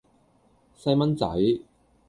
[0.75, 1.27] 細蚊仔